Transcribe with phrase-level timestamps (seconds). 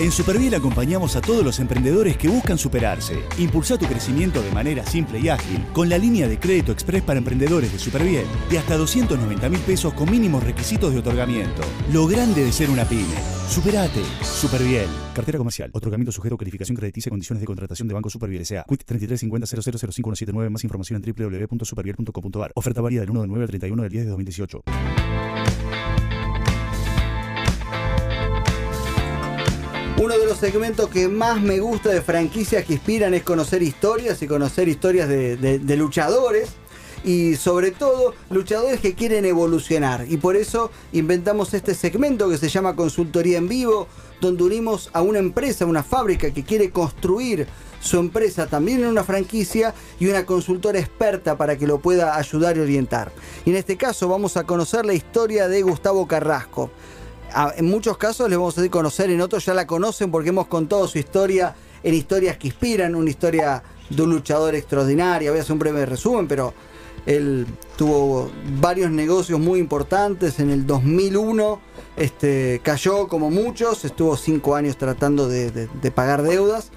[0.00, 3.22] En Superviel acompañamos a todos los emprendedores que buscan superarse.
[3.36, 7.18] Impulsa tu crecimiento de manera simple y ágil con la línea de crédito express para
[7.18, 11.60] emprendedores de Superviel de hasta 290 mil pesos con mínimos requisitos de otorgamiento.
[11.92, 13.14] Lo grande de ser una pyme.
[13.46, 14.00] Superate.
[14.22, 14.88] Superviel.
[15.14, 15.70] Cartera comercial.
[15.74, 18.64] Otorgamiento sujeto a calificación crediticia y condiciones de contratación de Banco Superviel S.A.
[18.66, 22.52] Quit 3350 Más información en www.superviel.com.ar.
[22.54, 24.62] Oferta válida del 1 de 9 al 31 del 10 de 2018.
[30.00, 34.22] Uno de los segmentos que más me gusta de franquicias que inspiran es conocer historias
[34.22, 36.48] y conocer historias de, de- luchadores
[37.04, 40.06] y sobre todo luchadores que quieren evolucionar.
[40.08, 43.88] Y por eso inventamos este segmento que se llama Consultoría en Vivo,
[44.22, 47.46] donde unimos a una empresa, una fábrica que quiere construir
[47.82, 52.56] su empresa también en una franquicia y una consultora experta para que lo pueda ayudar
[52.56, 53.12] y orientar.
[53.44, 56.70] Y en este caso vamos a conocer la historia de Gustavo Carrasco.
[57.56, 60.46] En muchos casos les vamos a decir conocer, en otros ya la conocen porque hemos
[60.46, 65.30] contado su historia en historias que inspiran, una historia de un luchador extraordinario.
[65.32, 66.52] Voy a hacer un breve resumen, pero
[67.06, 70.40] él tuvo varios negocios muy importantes.
[70.40, 71.60] En el 2001
[71.96, 76.70] este, cayó como muchos, estuvo cinco años tratando de pagar deudas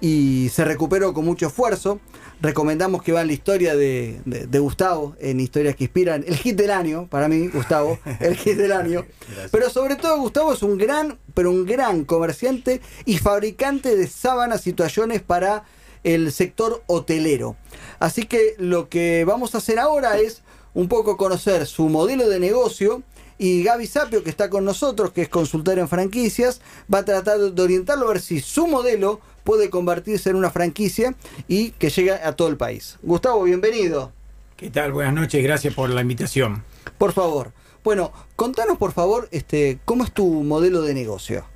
[0.00, 2.00] y se recuperó con mucho esfuerzo.
[2.42, 6.24] Recomendamos que vean la historia de, de- de Gustavo en historias que inspiran.
[6.26, 9.04] El hit del año, para mí, Gustavo, el hit del año.
[9.50, 14.66] Pero sobre todo Gustavo es un gran, pero un gran comerciante y fabricante de sábanas
[14.66, 15.64] y toallones para
[16.02, 17.56] el sector hotelero.
[17.98, 22.38] Así que lo que vamos a hacer ahora es un poco conocer su modelo de
[22.38, 23.02] negocio
[23.42, 26.60] y Gaby Sapio, que está con nosotros, que es consultora en franquicias,
[26.92, 31.14] va a tratar de orientarlo a ver si su modelo puede convertirse en una franquicia
[31.48, 32.98] y que llegue a todo el país.
[33.02, 34.12] Gustavo, bienvenido.
[34.58, 34.92] ¿Qué tal?
[34.92, 36.64] Buenas noches, gracias por la invitación.
[36.98, 37.52] Por favor.
[37.82, 41.46] Bueno, contanos por favor este, cómo es tu modelo de negocio.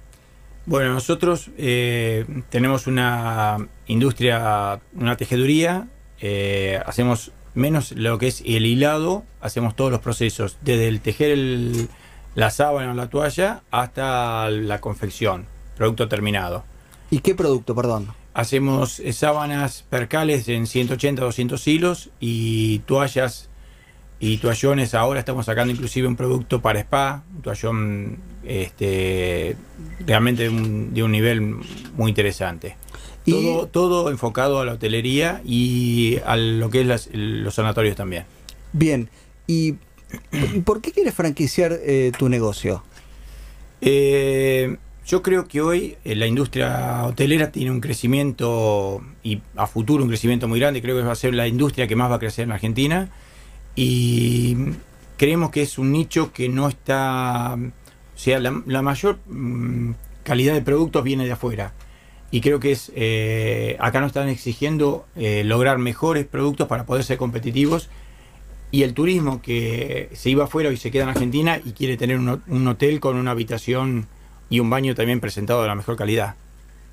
[0.64, 3.58] Bueno, nosotros eh, tenemos una
[3.88, 5.86] industria, una tejeduría,
[6.18, 11.30] eh, hacemos menos lo que es el hilado, hacemos todos los procesos, desde el tejer
[11.30, 11.88] el-
[12.34, 16.64] la sábana o la toalla hasta la confección, producto terminado.
[17.10, 18.08] ¿Y qué producto, perdón?
[18.34, 23.48] Hacemos eh, sábanas percales en 180, 200 hilos y toallas
[24.18, 24.94] y toallones.
[24.94, 29.56] Ahora estamos sacando inclusive un producto para spa, un toallón este,
[30.04, 31.40] realmente de un, de un nivel
[31.96, 32.76] muy interesante.
[33.26, 37.96] Y- Todo, todo enfocado a la hotelería y a lo que es las- los sanatorios
[37.96, 38.24] también.
[38.72, 39.08] Bien.
[39.46, 39.74] ¿Y
[40.32, 42.84] y por qué quieres franquiciar eh, tu negocio?
[43.80, 44.76] Eh,
[45.06, 50.08] yo creo que hoy eh, la industria hotelera tiene un crecimiento y a futuro un
[50.08, 50.80] crecimiento muy grande.
[50.82, 53.08] Creo que va a ser la industria que más va a crecer en Argentina.
[53.76, 54.56] Y
[55.16, 57.54] creemos que es un nicho que no está.
[57.56, 59.90] O sea, la, la mayor mm,
[60.22, 61.72] calidad de productos viene de afuera.
[62.34, 62.90] Y creo que es.
[62.96, 67.88] eh, acá nos están exigiendo eh, lograr mejores productos para poder ser competitivos.
[68.72, 72.18] Y el turismo que se iba afuera y se queda en Argentina y quiere tener
[72.18, 74.08] un, ho- un hotel con una habitación
[74.50, 76.34] y un baño también presentado de la mejor calidad.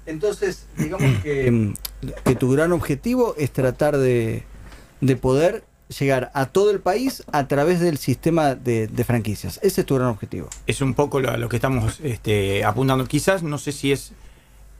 [0.05, 1.73] Entonces, digamos que,
[2.23, 4.43] que tu gran objetivo es tratar de,
[4.99, 5.63] de poder
[5.99, 9.59] llegar a todo el país a través del sistema de, de franquicias.
[9.63, 10.49] Ese es tu gran objetivo.
[10.67, 13.05] Es un poco lo, a lo que estamos este, apuntando.
[13.07, 14.11] Quizás no sé si es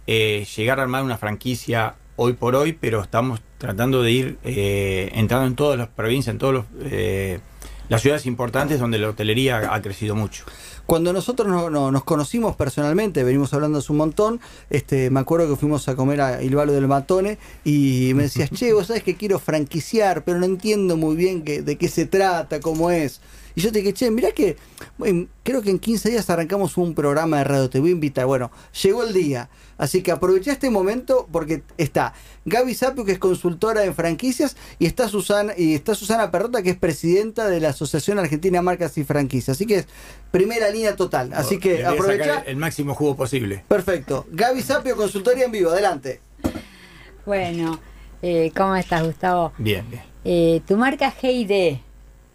[0.08, 5.12] eh, llegar a armar una franquicia hoy por hoy, pero estamos tratando de ir eh,
[5.14, 6.66] entrando en todas las provincias, en todas
[7.90, 10.46] las ciudades importantes donde la hotelería ha crecido mucho.
[10.92, 15.48] Cuando nosotros no- no- nos conocimos personalmente, venimos hablando hace un montón, este, me acuerdo
[15.48, 19.16] que fuimos a comer a Ilvalo del Matone y me decías, che, vos sabés que
[19.16, 23.22] quiero franquiciar, pero no entiendo muy bien que- de qué se trata, cómo es.
[23.56, 24.58] Y yo te dije, che, mirá que
[24.98, 28.26] bueno, creo que en 15 días arrancamos un programa de radio, te voy a invitar.
[28.26, 28.50] Bueno,
[28.82, 29.50] llegó el día.
[29.78, 32.14] Así que aproveché este momento porque está
[32.46, 36.70] Gaby Sapio, que es consultora en franquicias, y está Susana, y está Susana Perrota, que
[36.70, 39.58] es presidenta de la Asociación Argentina de Marcas y Franquicias.
[39.58, 39.88] Así que es
[40.32, 41.32] primera línea total.
[41.34, 42.44] Así que aprovecha.
[42.46, 43.64] el máximo jugo posible.
[43.68, 44.26] Perfecto.
[44.32, 46.20] Gaby Sapio, consultoría en vivo, adelante.
[47.26, 47.80] Bueno,
[48.22, 49.54] eh, ¿cómo estás, Gustavo?
[49.58, 50.04] Bien, bien.
[50.24, 51.78] Eh, tu marca GID.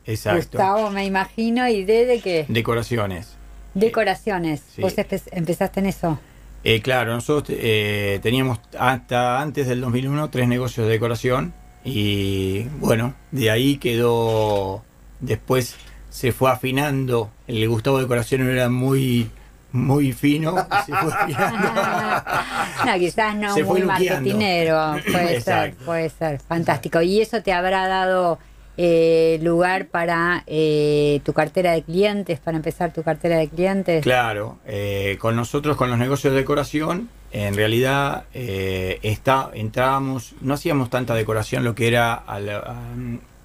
[0.07, 0.39] Exacto.
[0.39, 2.47] Gustavo, me imagino, ¿y D de qué?
[2.49, 3.35] Decoraciones.
[3.75, 4.63] Decoraciones.
[4.75, 4.83] Sí.
[4.83, 6.19] ¿Vos empe- empezaste en eso?
[6.65, 11.55] Eh, claro, nosotros eh, teníamos hasta antes del 2001 tres negocios de decoración
[11.85, 14.83] y bueno, de ahí quedó,
[15.21, 15.77] después
[16.17, 19.31] se fue afinando, el Gustavo Decoración era muy
[19.73, 20.55] muy fino,
[20.87, 21.13] se fue
[22.87, 24.95] no, quizás no Se muy marketinero.
[25.13, 26.41] Puede ser, puede ser.
[26.41, 27.03] Fantástico.
[27.03, 28.39] ¿Y eso te habrá dado
[28.79, 34.03] eh, lugar para eh, tu cartera de clientes, para empezar tu cartera de clientes.
[34.03, 40.55] Claro, eh, con nosotros, con los negocios de decoración, en realidad eh, está, entrábamos, no
[40.55, 42.93] hacíamos tanta decoración lo que era a la- a-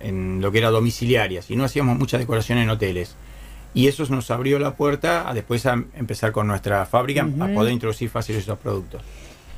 [0.04, 3.16] en lo que era domiciliaria, sino hacíamos mucha decoración en hoteles.
[3.74, 7.72] Y eso nos abrió la puerta a después a empezar con nuestra fábrica, a poder
[7.72, 9.02] introducir fácil esos productos.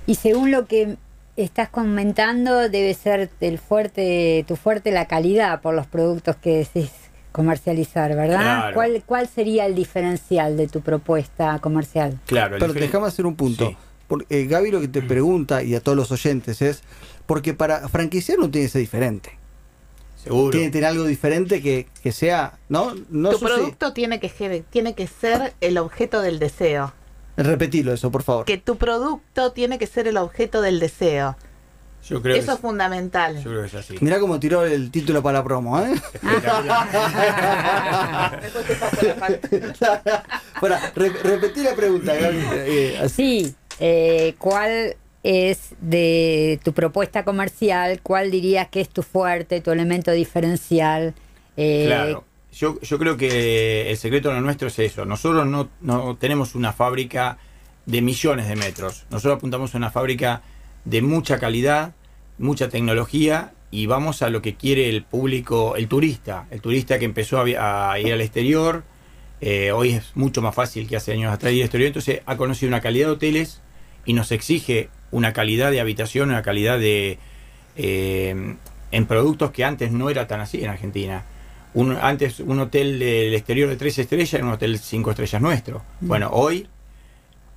[0.06, 0.98] Y según lo que
[1.36, 6.92] estás comentando, debe ser el fuerte, tu fuerte la calidad por los productos que decís
[7.32, 8.40] comercializar, ¿verdad?
[8.40, 8.74] Claro.
[8.76, 12.20] ¿Cuál, ¿Cuál sería el diferencial de tu propuesta comercial?
[12.28, 13.70] Claro, Pero déjame hacer un punto.
[13.70, 13.78] Sí.
[14.08, 16.84] Porque, eh, Gaby lo que te pregunta y a todos los oyentes es,
[17.26, 19.32] porque para franquiciar no tiene que ser diferente.
[20.24, 20.52] Seguro.
[20.52, 22.94] Tiene que tener algo diferente que, que sea, ¿no?
[23.10, 26.94] No tu producto tiene que, ser- tiene que ser el objeto del deseo.
[27.36, 28.46] Repetilo eso, por favor.
[28.46, 31.36] Que tu producto tiene que ser el objeto del deseo.
[32.08, 33.38] Yo creo Eso que es fundamental.
[33.38, 33.96] Yo creo que es así.
[34.02, 35.94] Mirá cómo tiró el título para la promo, ¿eh?
[38.42, 40.24] Después te paso la factura.
[40.60, 43.46] Para, re- repetí la pregunta, eh, así.
[43.46, 48.02] Sí, eh, ¿cuál es de tu propuesta comercial?
[48.04, 51.16] ¿Cuál dirías que es tu fuerte, tu elemento diferencial?
[51.58, 52.26] Eh, Claro.
[52.52, 55.06] Yo, yo creo que el secreto de lo nuestro es eso.
[55.06, 57.40] Nosotros no, no tenemos una fábrica
[57.88, 59.06] de millones de metros.
[59.10, 60.44] Nosotros apuntamos a una fábrica
[60.86, 61.96] de mucha calidad,
[62.38, 66.46] mucha tecnología y vamos a lo que quiere el público, el turista.
[66.52, 68.84] El turista que empezó a, ir al exterior.
[69.42, 71.88] eh, hoy es mucho más fácil que hace años atrás ir al exterior.
[71.88, 73.62] Entonces ha conocido una calidad de hoteles
[74.06, 77.18] y nos exige una calidad de habitación, una calidad de...
[77.78, 78.56] eh,
[78.92, 81.24] en productos que antes no era tan así en Argentina.
[81.74, 85.82] Un, antes un hotel del exterior de tres estrellas era un hotel cinco estrellas nuestro.
[86.00, 86.68] Bueno, hoy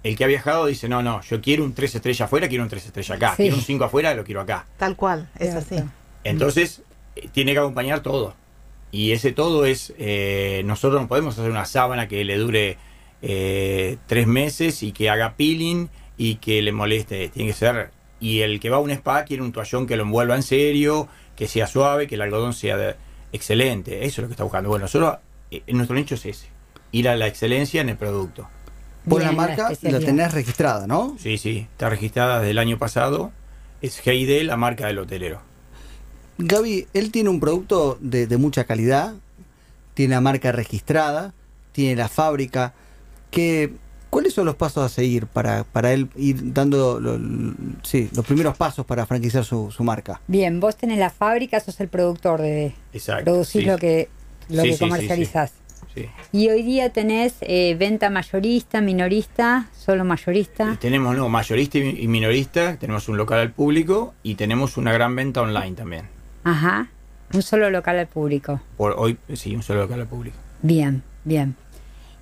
[0.03, 2.71] el que ha viajado dice, no, no, yo quiero un tres estrellas afuera, quiero un
[2.71, 3.31] tres estrellas acá.
[3.37, 3.43] Sí.
[3.43, 4.65] Quiero un cinco afuera, lo quiero acá.
[4.79, 5.77] Tal cual, es así.
[6.25, 6.81] Entonces,
[7.17, 8.35] eh, tiene que acompañar todo.
[8.91, 12.79] Y ese todo es, eh, nosotros no podemos hacer una sábana que le dure
[13.21, 17.29] eh, tres meses y que haga peeling y que le moleste.
[17.29, 17.91] Tiene que ser,
[18.21, 21.09] y el que va a un spa quiere un toallón que lo envuelva en serio,
[21.37, 22.97] que sea suave, que el algodón sea de-
[23.33, 24.05] excelente.
[24.07, 24.69] Eso es lo que está buscando.
[24.71, 25.17] Bueno, nosotros,
[25.51, 26.47] eh, nuestro nicho es ese.
[26.93, 28.49] Ir a la excelencia en el producto.
[29.05, 30.07] Vos la la marca la especialidad.
[30.09, 31.17] tenés registrada, ¿no?
[31.19, 33.33] Sí, sí, está registrada desde el año pasado.
[33.83, 35.43] Es Heide, la marca del hotelero.
[36.39, 39.15] Gaby, él tiene un producto de, de mucha calidad,
[39.95, 41.33] tiene la marca registrada,
[41.73, 42.75] tiene la fábrica.
[43.31, 43.73] Que,
[44.17, 48.25] ¿Cuáles son los pasos a seguir para, para él ir dando lo- lo- sí, los
[48.25, 50.23] primeros pasos para franquiciar su, su marca?
[50.27, 53.25] Bien, vos tenés la fábrica, sos el productor de Exacto.
[53.25, 54.09] producir sí, lo que
[54.49, 55.53] lo Sí, que sí, sí, comercializás.
[55.95, 56.07] sí.
[56.33, 60.71] Y hoy día tenés eh, venta mayorista, minorista, solo mayorista.
[60.73, 64.95] Y Tenemos no, mayorista y y minorista, tenemos un local al público y tenemos una
[64.95, 66.07] gran venta online también.
[66.43, 66.89] Ajá.
[67.35, 68.63] Un solo local al público.
[68.79, 70.39] Por hoy, sí, un solo local al público.
[70.63, 71.55] Bien, bien.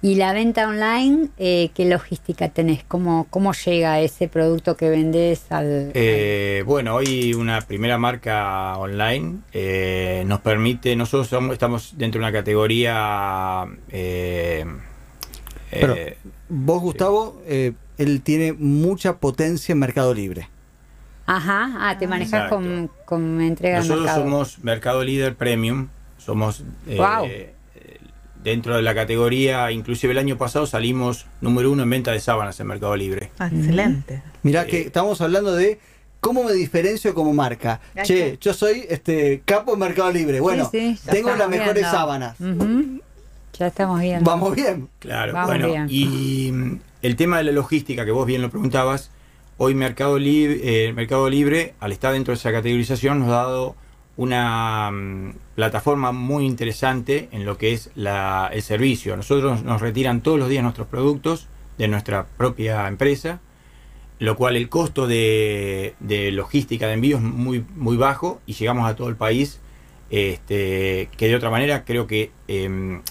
[0.05, 2.85] Y la venta online, eh, ¿qué logística tenés?
[2.87, 5.93] ¿Cómo, ¿Cómo llega ese producto que vendés al...
[5.95, 12.27] Eh, bueno, hoy una primera marca online eh, nos permite, nosotros somos- estamos dentro de
[12.27, 13.65] una categoría...
[13.89, 14.67] eh,
[15.71, 16.19] Pero- eh,
[16.51, 20.51] Vos, Gustavo, eh, él tiene mucha potencia en Mercado Libre.
[21.25, 24.23] Ajá, ah, te manejas con, con entrega nosotros mercado.
[24.25, 27.54] somos Mercado Líder Premium, somos eh, eh,
[28.45, 32.61] dentro de la categoría, inclusive el año pasado salimos número uno en venta de sábanas
[32.61, 33.31] en Mercado Libre.
[33.39, 34.23] Ah, Excelente.
[34.43, 34.71] Mirá Sí.
[34.71, 35.81] que estamos hablando de
[36.21, 37.81] cómo me diferencio como marca.
[38.03, 40.41] Che, yo soy este capo en Mercado Libre.
[40.41, 41.91] Bueno, sí, tengo las mejores viendo.
[41.91, 42.37] sábanas.
[43.59, 44.29] Ya estamos viendo.
[44.31, 44.89] Vamos bien.
[44.99, 45.87] Claro, Vamos bueno, bien.
[45.89, 49.11] y mm, el tema de la logística, que vos bien lo preguntabas,
[49.59, 53.77] hoy Mercado Libre, Mercado Libre, al estar dentro de esa categorización, nos ha dado
[54.17, 59.17] una mm, plataforma muy interesante en lo que es la- el servicio.
[59.17, 63.41] Nosotros nos retiran todos los días nuestros productos de nuestra propia empresa,
[64.21, 68.89] lo cual el costo de, de logística de envío es muy, muy bajo y llegamos
[68.89, 69.61] a todo el país,
[70.11, 72.31] este, que de otra manera creo que...
[72.49, 73.03] em,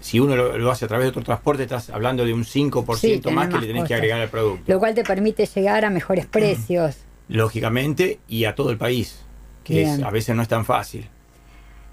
[0.00, 3.30] si uno lo, lo hace a través de otro transporte, estás hablando de un 5%
[3.30, 4.70] Sí, más que le tenés que agregar al producto.
[4.70, 6.98] Lo cual te permite llegar a mejores precios.
[7.28, 9.23] Lógicamente, y a todo el país,
[9.64, 11.08] que es, a veces no es tan fácil.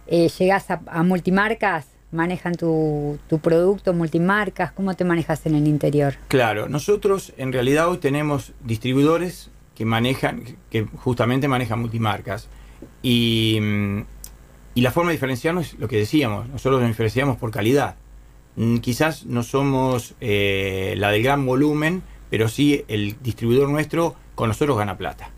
[0.07, 4.71] Eh, llegás a, a multimarcas, manejan tu, tu producto multimarcas.
[4.73, 6.15] ¿Cómo te manejas en el interior?
[6.27, 12.47] Claro, nosotros en realidad hoy tenemos distribuidores que manejan, que justamente manejan multimarcas.
[13.01, 13.99] Y, mm,
[14.75, 17.95] y la forma de diferenciarnos es lo que decíamos, nosotros nos diferenciamos por calidad.
[18.57, 24.49] Mm, Quizás no somos eh, la del gran volumen, pero sí el distribuidor nuestro con
[24.49, 25.29] nosotros gana plata.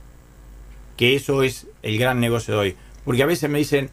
[0.97, 2.75] Que eso es el gran negocio de hoy.
[3.05, 3.89] Porque a veces me dicen,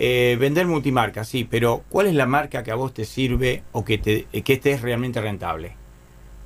[0.00, 3.84] Eh, vender multimarca, sí, pero ¿cuál es la marca que a vos te sirve o
[3.84, 5.76] que, te, que esté realmente rentable?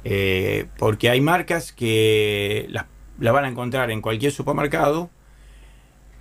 [0.05, 2.85] Eh, porque hay marcas que las
[3.19, 5.09] la van a encontrar en cualquier supermercado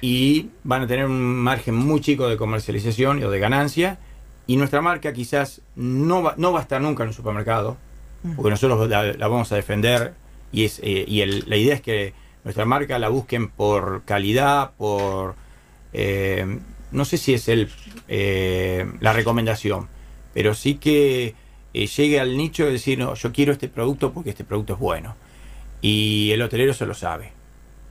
[0.02, 4.00] y van a tener un margen muy chico de comercialización o de ganancia
[4.46, 7.78] y nuestra marca quizás no va, no va a estar nunca en un supermercado
[8.36, 10.14] porque nosotros la, la vamos a defender
[10.52, 12.14] y, es, eh, y el- la idea es que
[12.48, 15.36] nuestra marca la busquen por calidad, por...
[15.92, 16.60] eh,
[16.92, 17.70] no sé si es el,
[18.08, 19.90] eh, la recomendación,
[20.34, 21.36] pero sí que
[21.74, 24.80] eh, llegue al nicho de decir, no, yo quiero este producto porque este producto es
[24.80, 25.16] bueno.
[25.82, 27.32] Y el hotelero se lo sabe.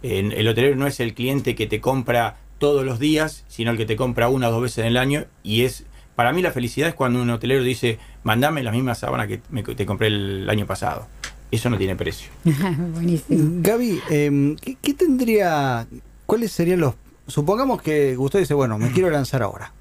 [0.02, 3.76] En- El hotelero no es el cliente que te compra todos los días, sino el
[3.76, 5.24] que te compra una o dos veces en el año.
[5.42, 5.84] Y es,
[6.14, 9.62] para mí la felicidad es cuando un hotelero dice, mandame las mismas sábanas que me-
[9.62, 11.06] te compré el año pasado.
[11.50, 12.28] Eso no tiene precio.
[12.44, 13.60] Buenísimo.
[13.62, 15.86] Gaby, em, ¿qué, qué tendría,
[16.26, 16.94] cuáles serían los,
[17.26, 19.72] supongamos que Gustavo dice, bueno, me quiero lanzar ahora.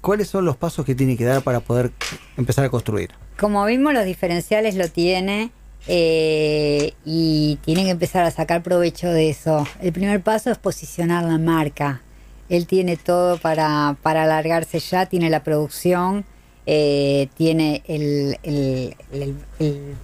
[0.00, 1.90] ¿Cuáles son los pasos que tiene que dar para poder
[2.36, 3.10] empezar a construir?
[3.38, 5.50] Como vimos, los diferenciales lo tiene
[5.86, 9.66] eh, y tienen que empezar a sacar provecho de eso.
[9.80, 12.02] El primer paso es posicionar la marca.
[12.48, 16.24] Él tiene todo para, para alargarse ya, tiene la producción,
[16.70, 18.94] eh, tiene el, el-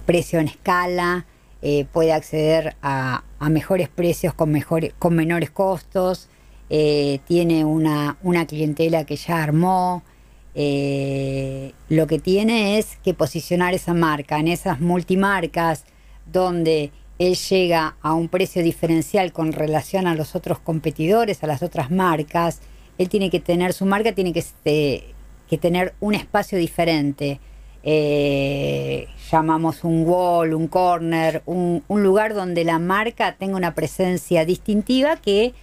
[0.07, 1.27] precio en escala,
[1.61, 4.51] eh, puede acceder a, mejores precios con,
[4.97, 6.27] con menores costos,
[6.71, 10.01] eh, tiene una, una clientela que ya armó.
[10.55, 15.83] lo que tiene es que posicionar esa marca en esas multimarcas
[16.25, 21.61] donde él llega a un precio diferencial con relación a los otros competidores, a las
[21.61, 22.61] otras marcas.
[22.97, 25.14] Él tiene que tener su marca, tiene que, este,
[25.49, 27.39] que tener un espacio diferente.
[27.87, 35.17] Eh, llamamos un wall, un corner, un, lugar donde la marca tenga una presencia distintiva
[35.17, 35.53] que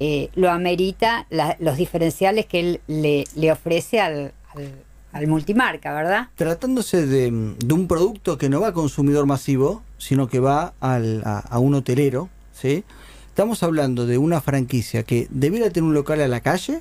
[0.00, 1.26] eh, lo amerita
[1.58, 6.28] los diferenciales que él le, ofrece al, al- al multimarca, ¿verdad?
[6.36, 11.22] Tratándose de, de un producto que no va a consumidor masivo, sino que va al-
[11.24, 12.84] a, a un hotelero, ¿sí?
[13.28, 16.80] Estamos hablando de una franquicia que debiera tener un local a la calle,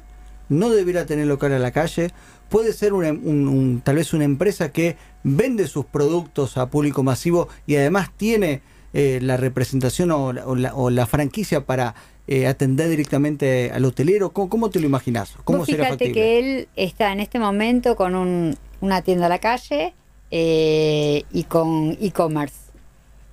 [0.49, 2.11] no debiera tener local a la calle,
[2.49, 7.03] puede ser una- un- un- tal vez una empresa que vende sus productos a público
[7.03, 8.61] masivo y además tiene
[8.93, 11.93] eh, la representación o la, o la- o la franquicia para
[12.27, 14.31] eh, atender directamente al hotelero.
[14.33, 15.33] ¿Cómo, cómo te lo imaginas?
[15.43, 16.13] ¿Cómo Vos sería fíjate factible?
[16.21, 19.93] que él está en este momento con un- una tienda a la calle
[20.31, 22.55] eh, y con e-commerce.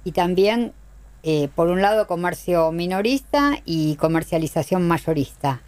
[0.04, 0.72] Y también,
[1.22, 5.60] eh, por un lado, comercio minorista y comercialización mayorista.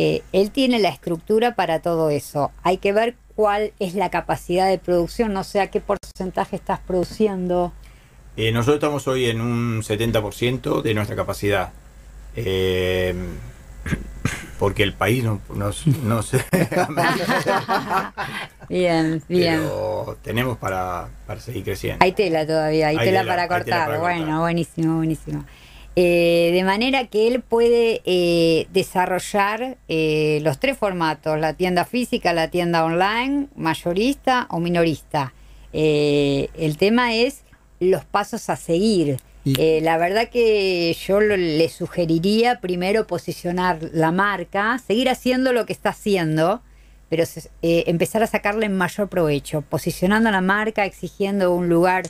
[0.00, 2.52] Eh, él tiene la estructura para todo eso.
[2.62, 6.78] Hay que ver cuál es la capacidad de producción, no sé a qué porcentaje estás
[6.78, 7.72] produciendo.
[8.36, 11.70] Eh, nosotros estamos hoy en un 70% de nuestra capacidad.
[12.36, 13.12] Eh,
[14.60, 15.72] porque el país no, no,
[16.04, 16.44] no se-
[18.68, 19.62] bien, bien.
[19.62, 22.04] Pero tenemos para, para seguir creciendo.
[22.04, 23.86] Hay tela todavía, hay, Hay tela, tela, para tela cortar.
[23.86, 24.40] para bueno, cortar.
[24.42, 25.44] buenísimo, buenísimo.
[26.00, 32.32] Eh, de manera que él puede eh, desarrollar eh, los tres formatos, la tienda física,
[32.32, 35.32] la tienda online, mayorista o minorista.
[35.72, 37.42] El tema es
[37.80, 39.16] los pasos a seguir.
[39.44, 45.72] La verdad que yo lo- le sugeriría primero posicionar la marca, seguir haciendo lo que
[45.72, 46.62] está haciendo,
[47.08, 47.24] pero
[47.62, 52.04] empezar a sacarle mayor provecho, posicionando la marca, exigiendo un lugar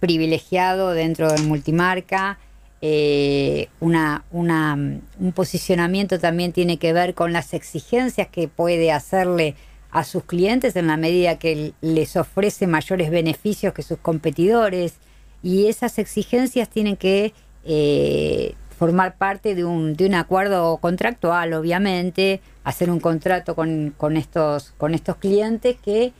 [0.00, 2.38] privilegiado dentro del multimarca.
[2.86, 9.54] Eh, mm, un posicionamiento también tiene que ver con las exigencias que puede hacerle
[9.90, 14.96] a sus clientes en la medida que les ofrece mayores beneficios que sus competidores.
[15.42, 17.32] Y esas exigencias tienen que
[17.64, 24.18] eh, formar parte de un, de un acuerdo contractual, obviamente, hacer un contrato con, con
[24.18, 26.12] estos, con estos clientes que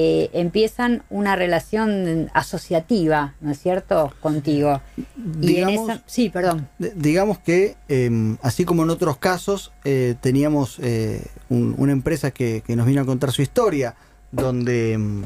[0.00, 4.80] eh, empiezan una relación asociativa, ¿no es cierto?, contigo.
[4.96, 6.68] Y en Digamos- esa- sí, perdón.
[6.78, 12.62] Digamos que, eh, así como en otros casos, eh, teníamos eh, un- una empresa que,
[12.64, 13.96] que nos vino a contar su historia,
[14.30, 15.22] donde, mm,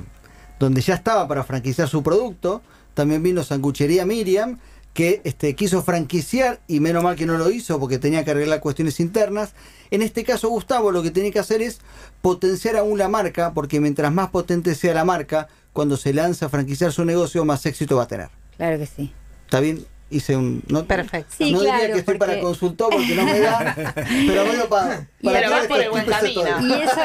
[0.58, 2.62] donde ya estaba para franquiciar su producto.
[2.94, 4.58] También vino Sanguchería Miriam,
[4.94, 8.60] que este, quiso franquiciar y menos mal que no lo hizo porque tenía que arreglar
[8.60, 9.52] cuestiones internas.
[9.90, 11.80] En este caso, Gustavo lo que tiene que hacer es
[12.20, 16.48] potenciar aún la marca, porque mientras más potente sea la marca, cuando se lanza a
[16.50, 18.28] franquiciar su negocio, más éxito va a tener.
[18.58, 19.12] Claro que sí.
[19.46, 19.84] ¿Está bien?
[20.10, 20.62] Hice un...
[20.68, 21.34] no- Perfecto.
[21.38, 23.74] Sí, no diría claro, que estoy para consultor porque no me da,
[24.26, 26.42] pero bueno, para, Y para por el este buen camino.
[26.76, 27.00] Y eso,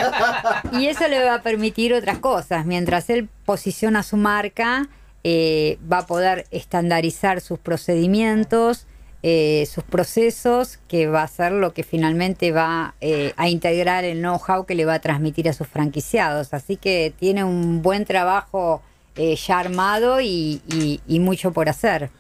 [0.73, 2.65] y eso le va a permitir otras cosas.
[2.65, 4.89] Mientras él posiciona su marca,
[5.23, 8.85] eh, va a poder estandarizar sus procedimientos,
[9.23, 14.19] eh, sus procesos, que va a ser lo que finalmente va eh, a integrar el
[14.19, 16.53] know-how que le va a transmitir a sus franquiciados.
[16.53, 18.81] Así que tiene un buen trabajo
[19.15, 22.11] ya armado y, y- y mucho por hacer.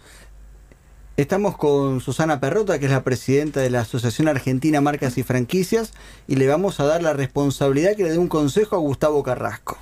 [1.15, 5.93] Estamos con Susana Perrota, que es la presidenta de la Asociación Argentina Marcas y Franquicias,
[6.27, 9.77] y le vamos a dar la responsabilidad que le dé un consejo a Gustavo Carrasco.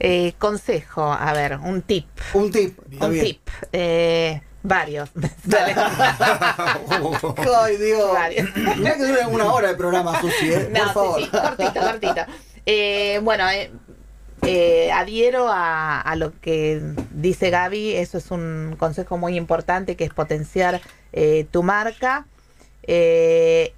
[0.00, 2.06] Eh, consejo, a ver, un tip.
[2.34, 2.76] Un tip.
[2.90, 3.24] está Un bien.
[3.24, 3.48] tip.
[3.72, 5.10] Eh, varios.
[5.44, 5.74] Dale.
[7.56, 8.12] Ay, Dios.
[8.12, 8.48] Varios.
[8.76, 10.68] Mirá que dura una hora el programa, Susi, ¿eh?
[10.72, 11.20] No, por favor.
[11.22, 12.26] sí, cortito, cortito.
[12.66, 13.70] Eh, bueno, eh,
[14.42, 16.80] eh, adhiero a, a lo que
[17.12, 20.80] dice Gaby, eso es un consejo muy importante que es potenciar
[21.12, 22.26] eh, tu marca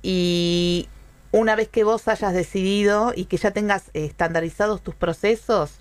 [0.02, 0.88] y
[1.32, 5.72] una vez que vos hayas decidido y que ya tengas estandarizados tus procesos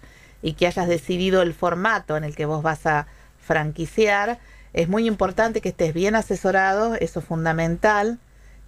[0.44, 3.08] y que hayas decidido el formato en el que vos vas a
[3.40, 4.38] franquiciar,
[4.74, 8.20] es muy importante que estés bien asesorado, eso es fundamental,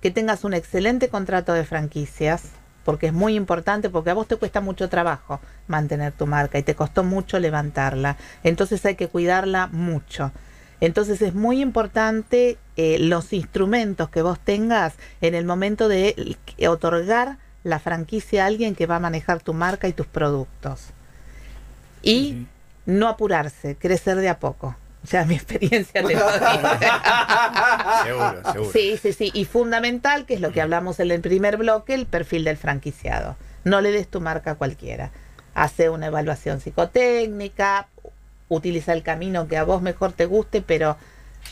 [0.02, 2.44] que tengas un excelente contrato de franquicias,
[2.84, 6.64] porque es muy importante, porque a vos te cuesta mucho trabajo mantener tu marca y
[6.64, 8.16] te costó mucho levantarla.
[8.44, 10.32] Entonces hay que cuidarla mucho.
[10.80, 17.38] Entonces es muy importante eh, los instrumentos que vos tengas en el momento de otorgar
[17.64, 20.95] la franquicia a alguien que va a manejar tu marca y tus productos.
[22.06, 22.48] Y
[22.86, 24.76] no apurarse, crecer de a poco.
[25.04, 26.40] O sea, mi experiencia te lo dice.
[28.04, 28.72] Seguro, seguro.
[28.72, 29.32] Sí, sí, sí.
[29.34, 33.36] Y fundamental, que es lo que hablamos en el primer bloque, el perfil del franquiciado.
[33.64, 35.12] No le des tu marca a cualquiera.
[35.54, 37.88] Hace una evaluación psicotécnica,
[38.50, 40.98] utiliza el camino que a vos mejor te guste, pero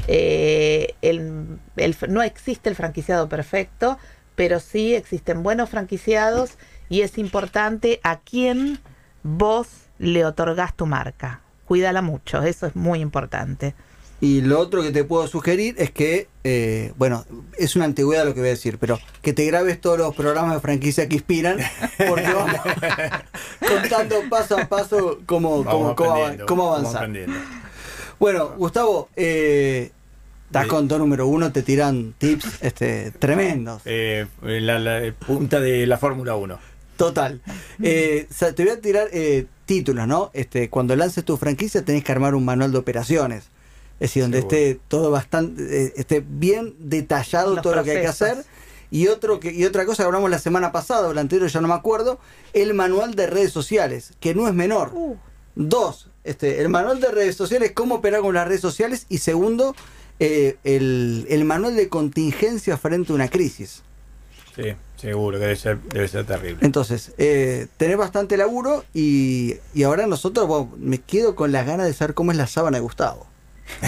[0.07, 3.97] eh, el- el- no existe el franquiciado perfecto,
[4.35, 6.51] pero sí existen buenos franquiciados
[6.89, 8.79] y es importante a quién
[9.21, 9.67] vos
[9.99, 11.41] le otorgás tu marca.
[11.65, 13.73] Cuídala mucho, eso es muy importante.
[14.21, 17.25] Y lo otro que te puedo sugerir es que, eh, bueno,
[17.57, 20.53] es una antigüedad lo que voy a decir, pero que te grabes todos los programas
[20.55, 21.57] de franquicia que inspiran,
[22.07, 22.55] porque vamos
[23.67, 25.95] contando paso a paso cómo, cómo,
[26.45, 27.09] cómo, avanzar.
[28.17, 29.91] Bueno, Gustavo, eh,
[30.45, 30.69] estás Sí.
[30.69, 33.81] con todo número uno, te tiran tips este, tremendos.
[33.83, 36.59] Eh, la, la punta de la Fórmula 1.
[36.95, 37.41] Total.
[37.81, 40.31] Eh, o sea, te voy a tirar eh, títulos, ¿no?
[40.33, 43.45] Este, cuando lances tu franquicia tenés que armar un manual de operaciones.
[43.99, 48.01] Es decir, donde esté todo bastante, eh, esté bien detallado Los todo lo que hay
[48.01, 48.43] que hacer.
[48.91, 51.61] Y otro que, y otra cosa que hablamos la semana pasada, o la anterior ya
[51.61, 52.19] no me acuerdo,
[52.53, 54.91] el manual de redes sociales, que no es menor.
[54.93, 55.17] Uh.
[55.55, 59.05] Dos, este, el manual de redes sociales, cómo operar con las redes sociales.
[59.09, 59.75] Y segundo,
[60.19, 63.83] eh, el, el manual de contingencia frente a una crisis.
[64.55, 66.59] Sí, seguro que debe ser, debe ser terrible.
[66.65, 71.85] Entonces, eh, tenés bastante laburo y, y ahora nosotros, bueno, me quedo con las ganas
[71.85, 73.27] de saber cómo es la sábana de Gustavo.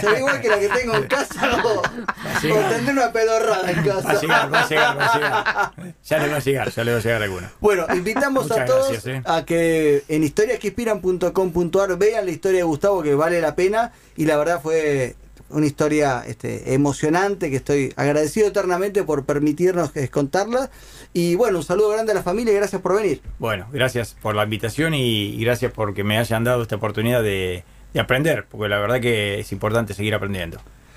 [0.00, 3.78] ¿Se ve igual que la que tengo en casa o, o tendré una pedorrada en
[3.86, 4.20] Va a casa?
[4.20, 5.94] llegar, va a llegar, va a llegar.
[6.02, 7.48] Ya le va a llegar, ya le va a llegar alguno.
[7.60, 9.22] Bueno, invitamos a todos gracias, eh.
[9.26, 14.36] a que en historiasqueinspiran.com.ar vean la historia de Gustavo que vale la pena y la
[14.38, 15.14] verdad fue
[15.50, 20.70] una historia este, emocionante que estoy agradecido eternamente por permitirnos contarla
[21.12, 23.20] y bueno, un saludo grande a la familia y gracias por venir.
[23.38, 28.00] Bueno, gracias por la invitación y gracias porque me hayan dado esta oportunidad de, de
[28.00, 30.58] aprender, porque la verdad que es importante seguir aprendiendo.